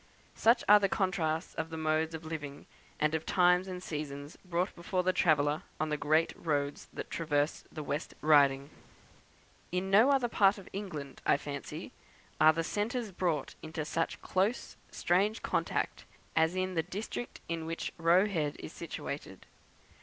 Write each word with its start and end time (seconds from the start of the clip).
Such 0.33 0.63
are 0.67 0.79
the 0.79 0.89
contrasts 0.89 1.53
of 1.53 1.69
modes 1.71 2.15
of 2.15 2.25
living, 2.25 2.65
and 2.99 3.13
of 3.13 3.23
times 3.23 3.67
and 3.67 3.83
seasons, 3.83 4.35
brought 4.43 4.73
before 4.75 5.03
the 5.03 5.13
traveller 5.13 5.61
on 5.79 5.89
the 5.89 5.95
great 5.95 6.33
roads 6.35 6.87
that 6.91 7.11
traverse 7.11 7.63
the 7.71 7.83
West 7.83 8.15
Riding. 8.19 8.71
In 9.71 9.91
no 9.91 10.09
other 10.09 10.27
part 10.27 10.57
of 10.57 10.67
England, 10.73 11.21
I 11.23 11.37
fancy, 11.37 11.91
are 12.39 12.51
the 12.51 12.63
centuries 12.63 13.11
brought 13.11 13.53
into 13.61 13.85
such 13.85 14.19
close, 14.23 14.75
strange 14.89 15.43
contact 15.43 16.05
as 16.35 16.55
in 16.55 16.73
the 16.73 16.81
district 16.81 17.39
in 17.47 17.67
which 17.67 17.93
Roe 17.99 18.25
Head 18.25 18.55
is 18.57 18.73
situated. 18.73 19.45